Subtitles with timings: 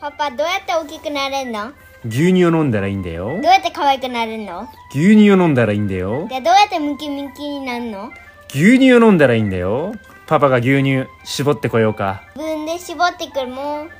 [0.00, 1.72] パパどうやって大きくなれるの？
[2.04, 3.28] 牛乳を飲んだらいいんだよ。
[3.30, 4.68] どうやって可愛くなるの？
[4.90, 6.28] 牛乳を飲んだらいいんだよ。
[6.28, 8.10] でどうやってムキムキになるの？
[8.50, 9.94] 牛乳を飲んだらいいんだよ。
[10.26, 12.22] パパが牛乳絞ってこようか。
[12.36, 13.90] 自分で絞ってくるもん。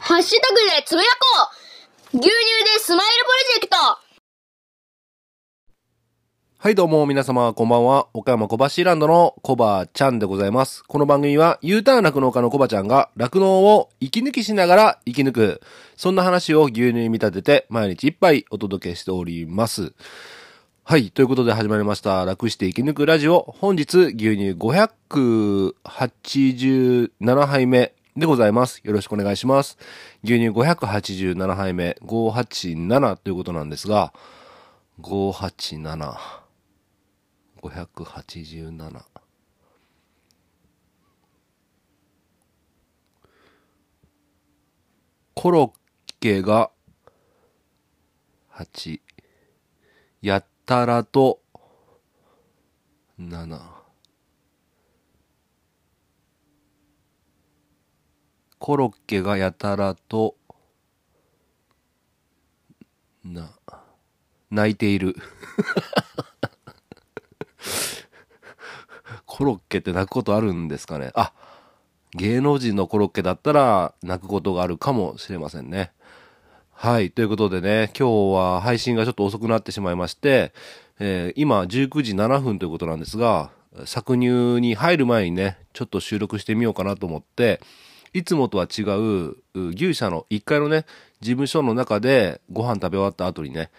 [0.00, 1.48] ハッシュタグでつぶやこ
[2.12, 2.18] う。
[2.18, 3.76] 牛乳でスマイルプロジェクト
[6.64, 8.08] はいどうも皆様こんばんは。
[8.14, 10.82] 岡山小橋ランドのコバちゃんでございます。
[10.82, 15.60] この番組は U ターン酪農家のコバちゃんが酪農を息抜きしながら生き抜く。
[15.94, 19.92] そんな話を牛乳に見立てて毎日一杯お届けしております。
[20.84, 21.10] はい。
[21.10, 22.24] ということで始まりました。
[22.24, 23.54] 楽して生き抜くラジオ。
[23.60, 28.80] 本日牛乳587杯目でございます。
[28.84, 29.76] よろしくお願いします。
[30.24, 34.14] 牛乳587杯目、587ということなんですが、
[35.02, 36.43] 587。
[37.68, 39.04] 587
[45.34, 45.80] コロッ
[46.20, 46.70] ケが
[48.52, 49.00] 8
[50.22, 51.40] やったらと
[53.18, 53.58] 7
[58.58, 60.36] コロッケがやたらと
[63.24, 63.50] な。
[64.50, 65.16] 泣いている。
[69.34, 71.10] コロッケって泣くことあるんですかね？
[71.16, 71.32] あ
[72.14, 75.90] 芸能人のコロッケだったら泣くことがあるかもしれませんね。
[76.70, 77.10] はい。
[77.10, 80.52] ということでね、今日は配信がちょっと遅くなってしまいまして、
[81.00, 87.60] えー、今19時7分ということなんですが、搾乳に入る前にね、ちょっと収録してみようかなと思って、
[88.12, 89.36] いつもとは違う
[89.72, 90.86] 牛舎の1階のね、
[91.20, 93.72] 事務所の中でご飯食べ終わった後にね、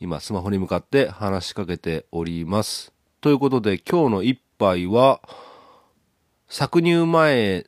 [0.00, 2.94] 今スマホに向かって話しかけております。
[3.20, 5.20] ということで今日の1回は、
[6.48, 7.66] 搾乳前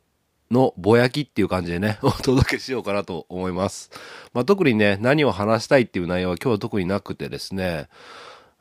[0.50, 3.90] のぼやきっていう感じでね、 お届けしようかなと思います。
[4.32, 7.88] まあ、特にね、何を話したいっていう内容は今日は特になくてですね、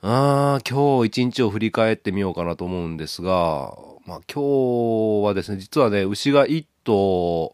[0.01, 7.53] あー、今日一日を振り返ってみようかなと思うんですが、まあ、今日はですね、実はね、牛が1頭、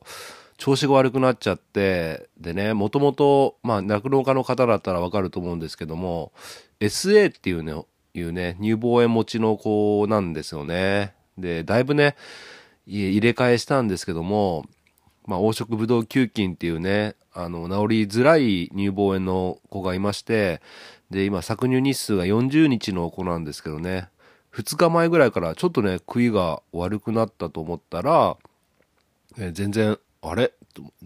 [0.58, 6.32] 調子が悪くなっちゃって、でね、もともと、まあ、酪農家の方だったらわかると思うんですけども、
[6.80, 7.74] SA っていうね、
[8.14, 11.14] いうね、乳房炎持ちの子なんですよね。
[11.38, 12.16] で、だいぶね、
[12.86, 14.66] 入れ替えしたんですけども、
[15.26, 20.62] まあ、黄色ブドウ球菌っていうね、あの、治りづらい乳房炎の子がいまして、
[21.10, 24.10] で、今、搾乳日数が40日の子なんですけどね、
[24.54, 28.38] 2日前ぐらいからちょっとね、食いが悪くなったと思ったら、
[29.38, 30.52] え全然、あれ？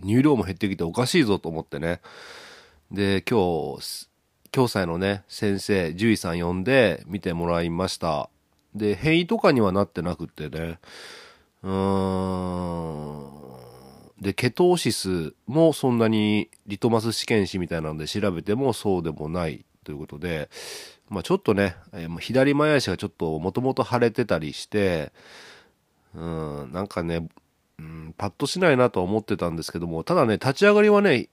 [0.04, 2.02] 乳量も減ってきておかしいぞと思ってね。
[2.92, 4.08] で、今日、
[4.56, 8.30] 共済のね、先生、獣医さん呼んで見てもらいました。
[8.74, 10.80] で、変異とかにはなってなくってね。
[11.62, 14.22] うーん。
[14.22, 20.50] で、ケトーシスもそんなにリトマス試験紙みたいなので調べてもそうでもないということで、
[21.10, 25.12] まあちょっとね、えー左前足がちょっともともと腫れてたりして、
[26.16, 27.28] うん、なんかね、
[27.78, 31.28] うん、パッとしないなとは思ってたんですけども、ただね、立ち上がりはね、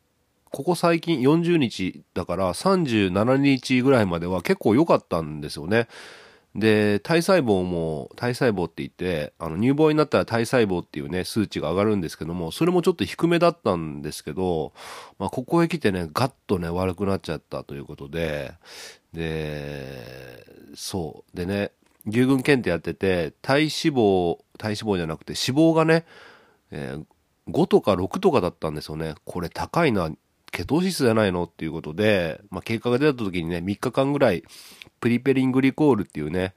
[0.52, 5.88] ここ最近40日だから37日ぐらいまでは結構良かったんですよね。
[6.54, 14.74] で、体細胞も、体細胞って言って、あの、乳房になったら体細胞っていうね、数値が上がるんですけども、それもちょっと低めだったんですけど、
[15.18, 18.52] まあ、ここへ来てね、ガッとね、悪くなっちゃったということで、
[19.14, 21.36] で、そう。
[21.36, 21.72] でね、
[22.06, 26.04] 牛群検定やってて、体脂肪、体脂肪じゃなくて脂肪がね、
[26.70, 27.04] えー
[27.48, 29.14] 5とか6とかだったんですよね。
[29.24, 30.10] これ高いな、
[30.52, 31.44] ケトシスじゃないの？
[31.44, 34.44] っていうことで、まあ、結果が出た時にね、3日間ぐらい、
[35.00, 36.54] プリペリングリコールっていうね、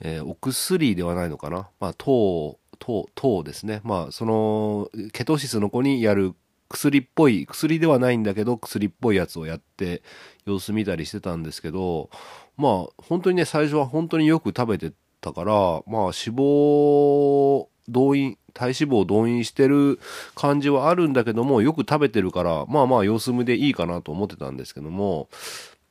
[0.00, 1.68] えーお薬ではないのかな？
[1.78, 3.80] まあ、糖、糖、糖ですね。
[3.84, 6.34] まあ、その、ケトシスの子にやる
[6.68, 10.02] 薬っぽい、薬ではないんだけど、薬っぽいやつをやって、
[10.46, 12.10] 様子見たりしてたんですけど、
[12.56, 19.98] まあ、本当にね、最初は本当によく食べてたから、まあ、脂肪動員、体脂肪を動員してる
[20.34, 25.28] 感じはあるんだけども、よく食べてるから、まあまあ様子見でいいかなと思ってたんですけども、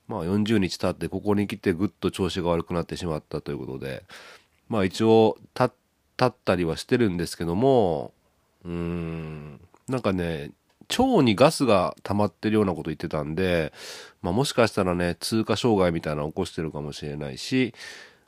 [0.08, 4.04] まあ40日経ってここに来てぐっと調子が悪くなってしまったということで、
[4.70, 5.72] まあ一応立
[6.24, 8.14] ったりはしてるんですけども、
[8.66, 10.52] うーん、なんかね、
[10.90, 13.72] 腸にガスが溜まってるようなこと言ってたんで、
[14.22, 17.74] まあもしかしたらね、通過障害みたいなの起こしてるかもしれないし、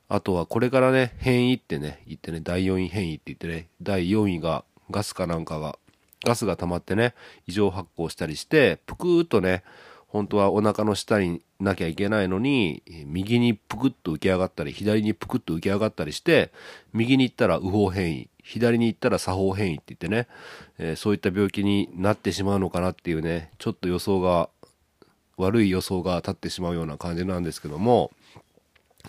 [0.10, 5.78] あとはこれからね、変異ってね、言ってね、第4位変異って言ってね、第4位がガスかなんかが、
[6.26, 7.14] ガスが溜まってね、
[7.48, 9.64] 異常発酵したりして、ぷくーっとね、
[10.08, 16.52] 本当はお腹の下になきゃいけないのに、右にぷくっと浮き上がったり、左にぷくっと浮き上がったりして、
[16.94, 20.28] 右に行ったら右方変異、左に行ったら作法変異って言ってね、
[20.78, 24.50] えーそういった病気になってしまうのかなっていうね、ちょっと予想が、
[25.38, 28.12] 悪い予想が立ってしまうような感じなんですけども、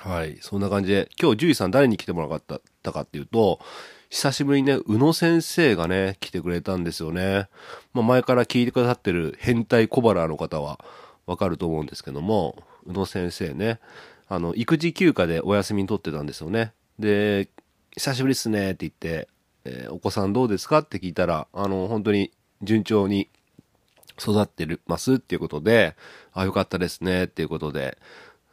[0.00, 0.38] はい。
[0.40, 2.40] そんな感じで、今日獣医さん誰に来てもらっ
[2.82, 3.60] たかっていうと、
[4.10, 7.48] 久しぶりにね、宇野先生がね、来てくれたんですよね。
[7.92, 10.78] まあ前から聞いてくださってる変態小腹の方は
[11.26, 13.80] わかると思うんですけども、宇野先生ね、
[14.28, 16.72] あの、育児休暇でお休みに取ってたんですよね。
[16.98, 17.48] で、
[17.96, 19.28] 久しぶりっすねって言って、
[19.64, 22.30] えーお子さんどうですかって聞いたら、あの、本当に
[22.62, 23.28] 順調に
[24.20, 25.96] 育ってますっていうことで、
[26.32, 27.98] あ、よかったですねっていうことで、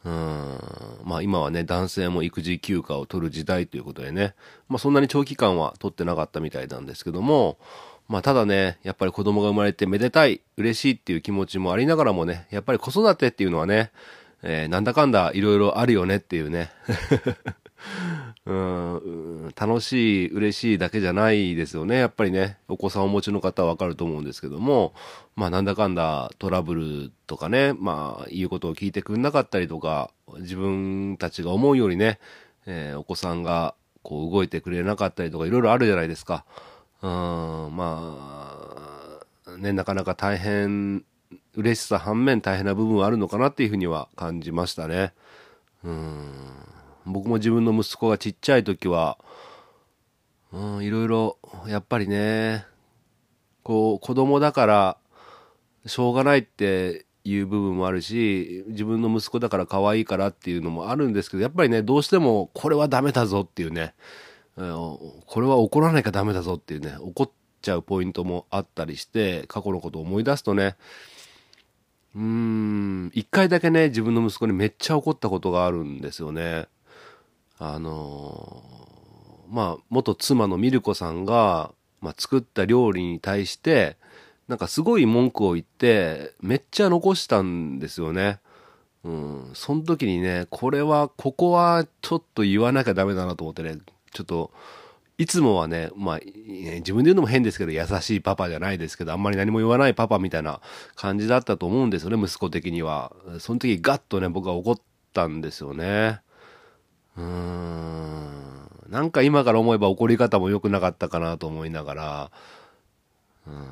[0.04, 0.60] うん、
[1.04, 4.34] まあ今はね、男性も育児休暇を取る時代ということでね、
[4.68, 7.60] まあそんなに長期間は取ってなかったみたいなんですけども、
[8.08, 13.92] まあただね、やっぱり子供が生まれてめでたい、嬉しいっていう気持ちもありながらもね、やっぱり子育てっていうのはね、
[14.44, 16.72] えーなんだかんだいろいろあるよねっていうね。
[18.46, 21.98] うん楽しい、嬉しいだけじゃないですよね。
[21.98, 24.94] やっぱりね、お子さんをお持ちの方はわかると思うんですけども、
[25.36, 30.10] まあなんだかんだトラブルとかね、まあ言うことを聞いてくれなかったりとか、
[30.40, 32.20] 自分たちが思うよりね、
[32.66, 36.44] えーお子さんがこう動いてくれなかったりとかいろいろあるじゃないですか。
[37.04, 37.10] うん、
[37.76, 41.04] まあ、ね、なかなか大変、
[41.56, 45.14] 嬉しさ反面大変な部分はあるのかなっていうふうには感じましたね。
[45.84, 49.18] うん僕も自分の息子がちっちゃい時は、
[50.54, 51.38] うん、いろいろ、
[51.68, 52.66] やっぱりね、
[53.64, 54.98] こう、子供だから、
[55.86, 63.94] しょうがないっていう部分もあるし、自分の息子だから可愛いからっていうのもあるんですけど、やっぱりね、どうしても、これはダメだぞっていうね、
[64.58, 64.68] うん
[65.26, 67.32] これは怒らなきゃダメだぞっていうね、怒っ
[67.62, 70.76] ちゃうポイントもあったりして、過去のことを思い出すとね、
[72.16, 76.68] うーん、一回だけね、自分の息子にめっちゃ怒ったことがあるんですよね。
[77.64, 78.72] あのー
[79.52, 83.98] まあ、元妻のミルコさんが、まあ、作った料理に対して、
[84.48, 88.40] なんかすごい文句を言って、めっちゃ残したんですよね。
[89.04, 93.78] うん、その時にね、これは、ここはちょっと言わなきゃダメだなと思ってね、
[94.12, 94.52] ちょっと、
[95.18, 100.62] いつもはね、まあ、自分で言うのも変ですけど、優しいパパじゃないですけど、あんまり何も言わないパパみたいな
[100.96, 103.12] 感じだったと思うんですよね、息子的には。
[103.40, 104.82] その時ガッとね、僕は怒っ
[105.14, 106.22] たんですよね。
[107.18, 108.62] うん。
[108.90, 112.32] なんか今から思えば怒り方も良くなかったかなと思いながら、
[113.48, 113.68] うん。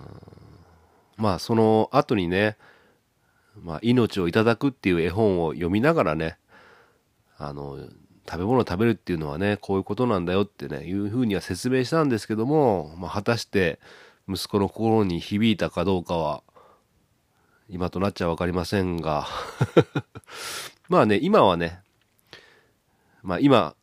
[1.17, 2.57] まあ、その後にね、
[3.61, 6.37] まあ、命をいただくっていう絵本を読みながらね、
[7.37, 7.77] あの、
[8.29, 13.79] 食べ物を食べるっていうのはね、こういうことなんだよってね、いうふうには説明したんですけども、まあ、果たして
[14.29, 16.43] 息子の心に響いたかどうかは、
[17.69, 19.27] 今となっちゃわかりませんが、
[20.89, 21.81] まあね、今はね、
[23.21, 23.75] まあ今、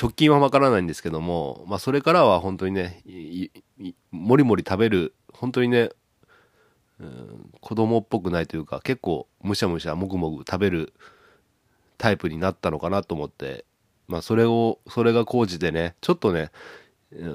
[0.00, 3.02] 直近はわからないんですけども、まあそれからは本当にね、
[4.10, 5.90] もりもり食べる、本当にね、
[7.00, 10.92] うん子供っぽくないというか、結構むしゃむしゃもぐもぐ食べる
[11.96, 13.64] タイプになったのかなと思って、
[14.06, 16.50] まあそれを、それが高じてね、ちょっとね、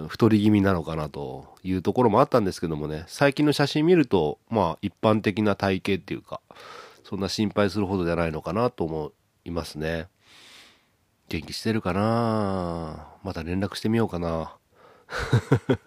[0.08, 6.42] 太り気味なのかなというところもあったんですけどもね、最近の写真見ると、まあ一般的な体型っていうか、
[7.04, 9.12] そんな心配するほどじゃないのかなと思
[9.46, 10.08] いますね。
[11.30, 13.08] 元気してるかな？
[13.24, 14.56] また連絡してみようかな。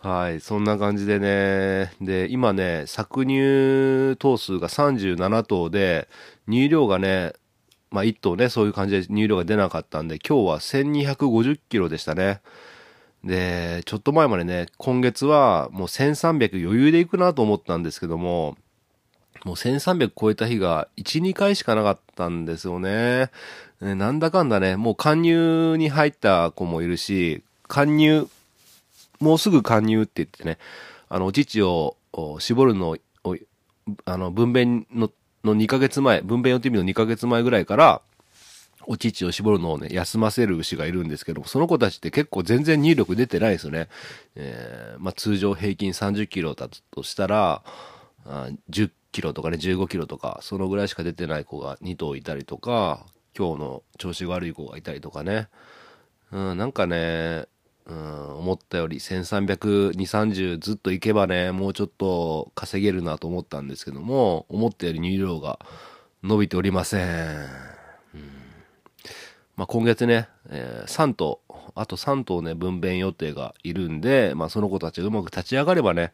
[0.00, 1.94] はい、そんな感じでね。
[2.00, 6.08] で、今ね、搾乳頭数が37頭で、
[6.46, 7.32] 乳量がね、
[7.90, 12.42] まあ1頭ね、そういう感じで乳量が出なかったんで、今日は1250キロでしたね。
[13.24, 18.56] で、ちょっと前までね、今月はもう1300余裕でいくなと思ったんですけども、
[19.44, 23.30] もう1300超えた日が1、2回しかなかったんですよね。
[23.84, 28.28] ねなんだかんだね、もう勧入に入った子もいるし、勧入、
[29.20, 30.58] もうすぐ勧入って言ってね、
[31.08, 31.96] あの、お乳を
[32.38, 33.36] 絞るのを、
[34.04, 35.10] あの、分娩の、
[35.44, 38.00] の2ヶ月前、分娩予定日の2ヶ月前ぐらいから、
[38.86, 43.88] お乳を絞るのをね、休ませる牛がいるんですけども、その子たちって結構全然入力出てないですよね。
[44.34, 47.62] えーまあ通常平均30キロだとしたら、
[48.26, 55.48] 10キロとかね、15キロとか、そのぐらいしか出てない子が2頭いたりとか、今日の調子悪い子がいたりとかね。
[56.32, 57.46] うん、なんかね、
[57.86, 65.58] うん、思ったより1300、2、30ずっといけばね、もうちょっと稼げるなと思ったんですけども、思ったより乳量が
[66.22, 67.74] 伸びておりません。
[69.56, 71.40] まあ、今月ね、えー3頭、
[71.76, 76.12] あと3頭ね、分娩予定がいるんで、まあ、その子たちがうまく立ち上がればね、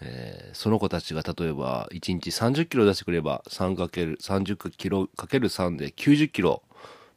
[0.00, 6.62] えーその子たちが例えば1日30キロ出してくれば 3×30 キロかける3で90キロ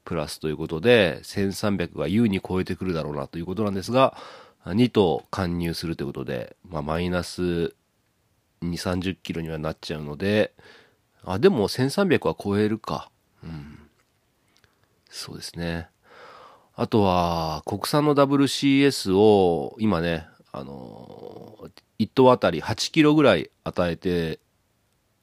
[0.07, 4.15] プラスということで、1300が優に超えてくるだろうなということなんですが、
[4.63, 7.73] 2頭貫入するということで、まあ、マイナス2、
[8.61, 10.53] 30キロにはなっちゃうので、
[11.25, 13.11] あ、でも1300は超えるか。
[13.43, 13.89] うん。
[15.09, 15.89] そうですね。
[16.73, 20.25] あとは、国産の WCS を今ね、
[20.57, 24.39] あの1頭あたり8キロぐらい与えて、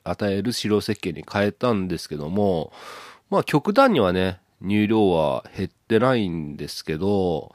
[0.04, 2.72] 与える飼料設計に変えたんですけども、
[3.30, 7.52] まあ極端にはね、乳量は減ってないんですけど、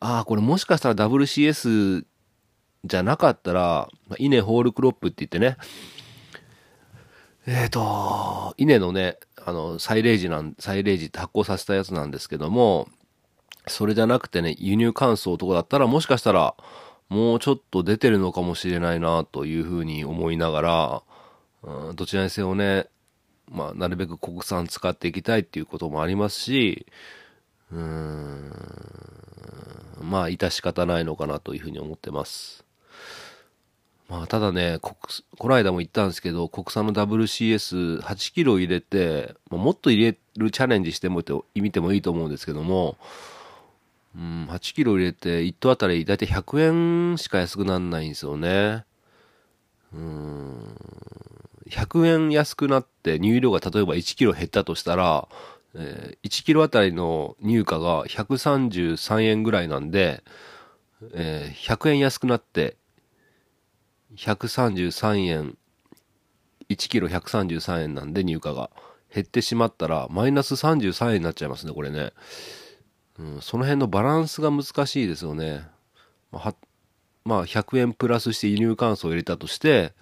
[0.00, 2.04] ああ、これもしかしたら WCS
[2.84, 5.56] じゃなかったら、ま稲ホールクロップって言ってね、
[7.46, 12.88] えっ、と、稲のね、あの、サイレージなん、サイレージって発酵させたやつなんですけども、
[13.66, 16.54] それじゃなくてね、輸入乾燥とかだったら、もしかしたら、
[17.08, 21.02] もうちょっと出てるのかもしれないな、というふうに思いながら、
[21.62, 22.86] うん、どちらにせよね、
[23.50, 26.86] まあ、なるべく国産使っていきたいっていうこともありますし、
[27.72, 28.52] うん、
[30.00, 32.64] まあ、致し方ないのかなというふうに思ってます。
[34.08, 34.96] まあ、ただね、国
[35.38, 42.96] この間も言ったんですけど、国産の WCS8 キロ入れて、もっと入れるチャレンジしてもて見てもいいと思うんですけども、
[44.16, 48.84] うん、8キロ入れて1頭あたりだいたい100円しか安くならないんですよね。
[49.92, 50.76] うん、
[51.68, 55.28] 100円安くなって乳量が例えば1キロ減ったとしたら、
[55.74, 60.22] えー1キロあたりの乳価が133円ぐらいなんで、
[61.12, 62.76] えー100円安くなって、
[64.16, 65.58] 133円、
[66.68, 68.70] 1キロ133円なんで入荷が
[69.12, 72.12] 減ってしまったら、マイナス33円になっちゃいますね、これね。
[73.18, 75.66] うん、その辺のバランスが難しいですよね。
[76.32, 76.54] まあ、
[77.24, 79.92] まあ、100円プラスして輸入乾燥を入れたとして、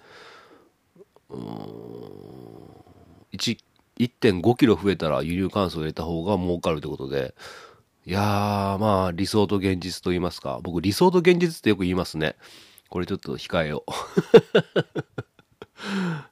[1.29, 1.39] うん、
[3.33, 7.35] 1.5キロ増えたら輸入乾燥を入れた方が儲かるってことで、
[8.05, 10.59] いやー、まあ、理想と現実と言いますか。
[10.61, 12.35] 僕、理想と現実ってよく言いますね。
[12.89, 13.91] これちょっと控えよう。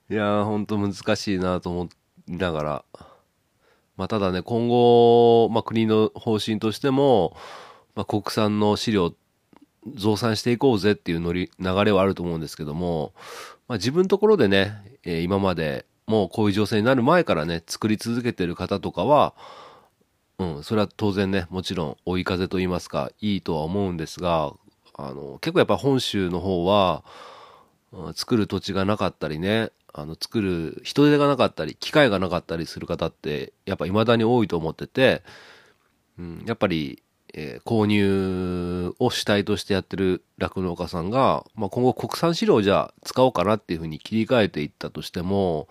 [0.14, 1.90] いやー、ほんと難しいなと思
[2.28, 2.86] いながら。
[3.98, 7.36] まあ、ただね、今後、まあ、国の方針としても、
[7.96, 9.14] まあ、国産の飼料
[9.96, 13.14] 増産していこうぜっていうノリ流れはあると思うんですけども、
[13.68, 19.34] まあ、自分のところでね、えー今までもうこういう情勢になる前からね、作り続けてる方とかは、
[20.40, 24.54] うん、それは当然ね、もちろん追い風と言いますか、いいとは思うんですが、
[24.98, 35.24] あの、結構やっぱ本州の方は、うん作る土地がなかったりね、あの、作る人手がなかったり、機械がなかったりする方って、やっぱ未だに多いと思ってて、
[36.18, 37.02] うん、やっぱり、
[37.34, 45.68] えー購入を主体としてやってる酪農家さんが、まあ、今後国産飼料じゃあ使おうかなっていうふうに切り替えていったとしても、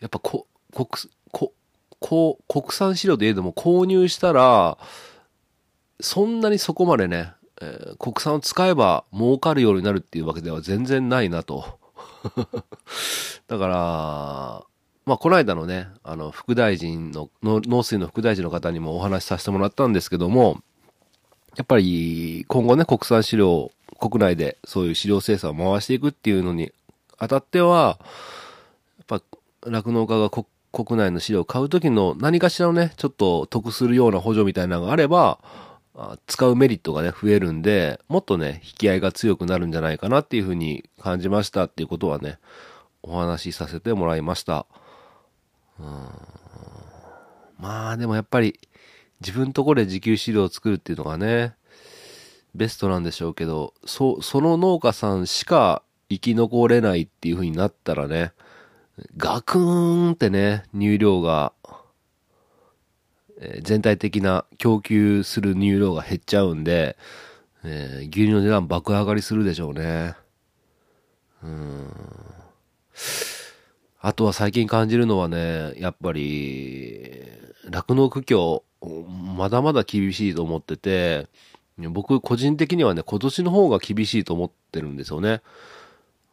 [0.00, 0.88] やっぱこ、国、
[1.32, 1.52] こ、
[1.98, 4.78] こ、国産飼料で言えども購入したら、
[6.00, 11.79] そんなにそこまでね、えー国産を使えば儲かるようになるっていうわけでは全然ないなと。
[13.48, 14.64] だから、
[15.06, 20.60] まあ、この間のね、あの、副大臣の、農水の副大臣の方にもお話しさせてもらったんですけども、
[21.56, 26.72] やっぱり今後ね、国産飼料、国内でそういう飼料生産を回していくっていうのに
[27.18, 27.98] あたっては、
[28.98, 29.22] やっぱ
[29.66, 30.46] 酪農家が国
[30.98, 35.38] 内の飼料を買うときの何かしらのね、ちょっと得するような補助みたいなのがあれば、
[36.26, 42.38] 使うメリットがね、増えるんで、もっとね、引き合いが強くなるんじゃないかなっていうふうに感じましたっていうことはね、
[43.02, 44.66] お話しさせてもらいました。
[45.78, 45.86] うん
[47.58, 48.58] まあでもやっぱり
[49.20, 51.54] 自分とこで自給飼料を作るっていうのがね、
[52.54, 58.32] ベストなんでしょうけど、そ、その農家さんしか生き残れないっていう風になったらね、
[59.16, 61.52] ガクーンってね、乳量が、
[63.40, 66.96] え全体的な供給する乳量が減っちゃうんで、
[67.64, 70.14] えー牛乳の値段爆上がりするでしょうね。
[71.42, 71.90] うん。
[74.00, 77.22] あとは最近感じるのはね、やっぱり、
[77.70, 78.64] 酪農苦境、
[79.36, 81.28] まだまだ厳しいと思ってて、
[81.78, 85.42] 僕個人的にはね、今年の方が厳しいと思ってるんですよね。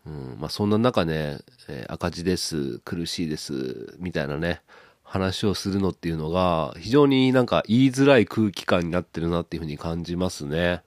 [0.05, 4.61] うん、まあそんな中ね、えー赤字です、苦しいです、みたいなね、
[5.07, 10.83] 話をするのっていうのが、非常になんか言いづらい空気感になってるなっていうふうに感じますね。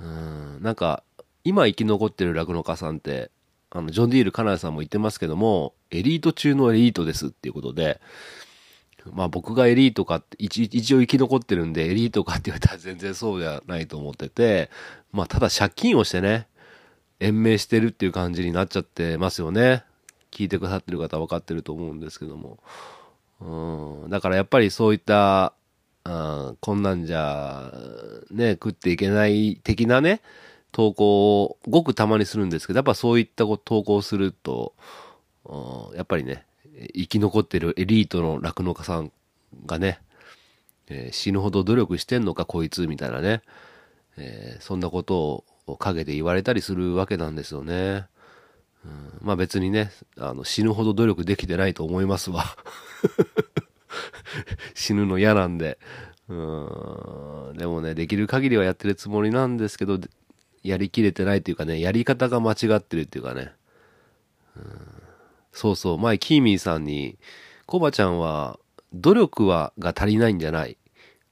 [0.00, 1.04] うん、なんか、
[1.44, 3.30] 今生き残ってる酪農家さんって、
[3.70, 8.00] あの、ジョン・ディール・カナダさんも言ってますけども、エリート中のエリートですっていうことで、
[9.12, 14.70] まあ僕がエリートかって、一一応生き残ってるんでエリートかって言われたら全然そうじゃないと思ってて、
[15.12, 16.48] まあただ借金をしてね、
[17.20, 19.84] 延命してるっていう感じになっちゃってますよね。
[20.30, 22.58] 聞いてくださってる方は分かってると思うんですけども。
[23.40, 24.10] うん。
[24.10, 25.54] だからやっぱりそういった、
[26.04, 27.72] うん、こんなんじゃ、
[28.30, 30.20] ね、食っていけない的なね、
[30.72, 34.74] 投稿をごくたまにするんですけど、やっぱそういったこ投稿をすると、
[35.44, 36.44] うんやっぱりね、
[36.94, 39.12] 生き残ってるエリートの酪農家さん
[39.66, 40.00] がね、
[40.88, 43.42] えー死ぬほど努力してんのかこいつみたいなね、
[44.16, 48.06] えーそんなことを陰で言われたりするわけなんですよね。
[48.84, 52.44] うんまあ別にね、あの死ぬほど努力できてないと思いますわ。
[54.74, 55.78] 死ぬの嫌なんで。
[56.28, 57.56] うん。
[57.56, 59.98] でもね、できる限りはやってるつもりなんですけど、
[60.62, 63.52] やりきれてないっていうかね、やり方が間違ってるっていうかね。
[64.56, 64.98] うん
[65.52, 67.18] そうそう、前、キーミーさんに、
[67.66, 68.60] コバちゃんは、
[68.92, 70.76] 努力は、が足りないんじゃない。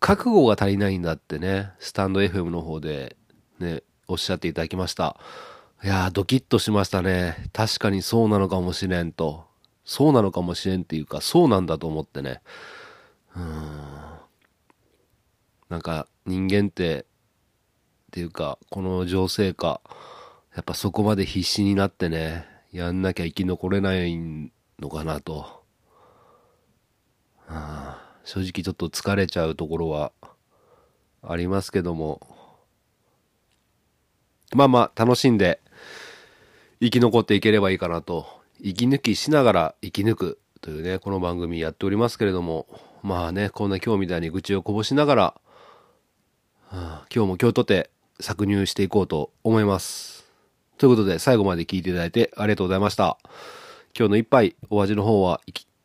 [0.00, 3.16] 覚悟が足りないんだってね、スタンド FM の方で、
[3.60, 5.16] ね、おっしゃっていただきました。
[5.86, 7.48] いやー、ドキッとしましたね。
[7.52, 9.44] 確かにそうなのかもしれんと。
[9.84, 12.40] そうなのかもしれんっていうか、そうなんだと思ってね。
[13.36, 14.18] うーん。
[15.68, 17.04] なんか、人間って、っ
[18.10, 19.80] ていうか、この情勢下、
[20.56, 24.18] やっぱそこまで必死になってね、やんなきゃ生き残れない
[24.80, 25.34] のかなと。
[25.38, 25.62] は
[27.46, 30.10] あ正直ちょっと疲れちゃうところは
[31.22, 32.20] ありますけども。
[34.52, 35.60] まあまあ、楽しんで
[36.80, 38.26] 生き残っていければいいかなと。
[38.60, 42.66] 息抜きしながら生き抜くというね、この番組やっておりますけれども。
[43.02, 45.40] まあね、こんな今日みたいに愚痴をこぼしながら、は
[46.70, 47.90] あ今日も今日とて
[48.20, 50.26] 搾乳していこうと思います。
[50.78, 53.18] ということで、最後まで聞いていただいてありがとうございました。
[53.96, 55.40] 今日の一杯、お味の方は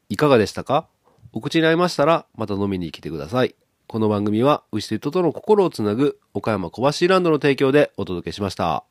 [0.10, 0.88] いかがでしたか？
[1.31, 3.55] お口に合いましたら、また飲みに来てください。
[3.88, 8.83] この番組は、牛ととの心をつなぐ、岡山小橋ランドの提供でお届けしました。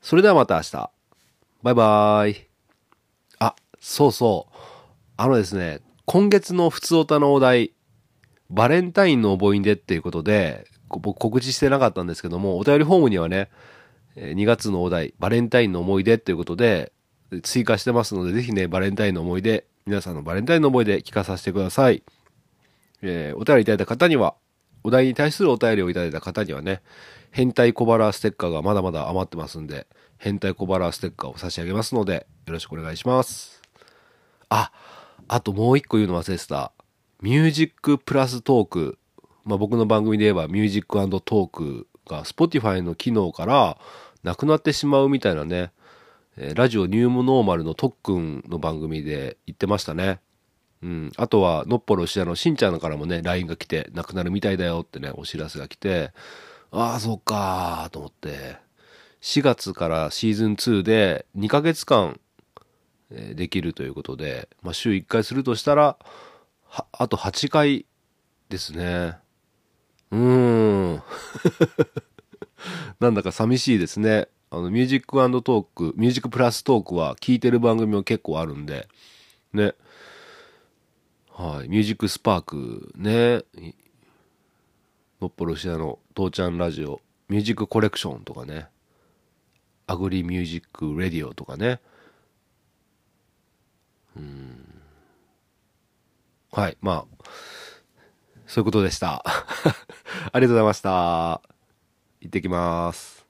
[0.00, 0.90] それではまた明日。
[1.62, 2.46] バイバーイ。
[3.38, 4.54] あ、そうそう。
[5.16, 7.72] あのですね、今月の普通お歌のお題、
[8.50, 13.50] バレンタインの思い出っていうことで、僕告知してなかったんですけども、お便りフォームにはね、
[14.16, 16.92] 2月のお題、バレンタインの思い出っていうことで、
[17.42, 22.02] 追加してますので、ぜひね、バレンタインの思い出、皆さんのバレンタインの思い出聞かさせてください。
[23.02, 24.34] えーお便りいただいた方には、
[24.86, 26.80] お題に対するお便りをいただいた方にはね、
[27.32, 33.60] 変態小腹ステッカーがまだまだ余ってますんで、変態小腹ステッカーを差し上げますので、よろしくお願いします。
[34.48, 34.70] あ、
[35.26, 36.70] あともう一個言うの忘れてた。
[37.20, 38.98] ミュージックプラストーク。
[39.44, 43.78] まあ、僕の番組で言えばミュージックトークが Spotify の機能から
[44.22, 45.72] なくなってしまうみたいなね、
[46.36, 50.20] えラジオニューノーマルの特訓の番組で言ってましたね。
[50.86, 51.12] うん。
[51.16, 56.12] あとは、のっぽろしあのしんちゃんからもね、LINE が来て、なくなるみたいだよってね、お知らせが来て、
[56.70, 58.58] ああ、そっかーと思って、
[59.20, 62.20] 4月からシーズン2で2ヶ月間、
[63.10, 65.96] できるということで、まあ、週1回するとしたら、
[66.92, 67.86] あと8回
[68.48, 69.16] ですね。
[70.12, 71.02] うーん。
[72.98, 74.28] なんだか寂しいですね。
[74.50, 75.06] あの、ミュージック
[75.42, 78.88] トーク、ミュージックプラストークは聞いてる番組も結構あるんで、
[79.52, 79.74] ね。
[81.38, 81.68] はい。
[81.68, 83.42] ミュージックスパークね。
[83.60, 83.74] い
[85.20, 88.68] のっぽろしあの、父ちゃんラジオ、ミュージックコレクションとかね。
[89.86, 91.80] アグリミュージックレディオとかね。
[94.16, 94.82] うん。
[96.52, 96.78] はい。
[96.80, 97.26] まあ、
[98.46, 99.22] そういうことでした。
[100.32, 101.42] ありがとうございました。
[102.22, 103.26] 行ってきます。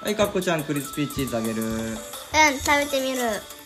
[0.00, 1.62] はい、かっこちゃん、クリスピーチーズあげる。
[1.62, 3.61] うん、食べてみる。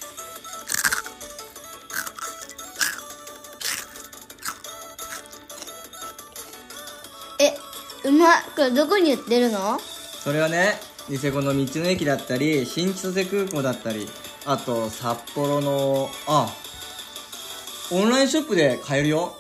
[8.06, 8.42] うまい。
[8.54, 9.78] これどこに売ってるの？
[9.80, 10.74] それはね、
[11.08, 14.08] ニセコの道の駅だったり、新千歳空港だったり、
[14.44, 16.48] あと、札幌の、あ、
[17.90, 19.34] オンラインショップで買えるよ。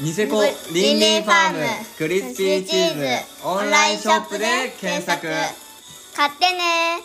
[0.00, 0.42] ニセコ
[0.72, 1.58] リンリンファーム
[1.98, 3.06] クリスピーチーズ
[3.44, 4.46] オンラインショップで
[4.80, 5.26] 検索。
[6.16, 7.00] 買ってね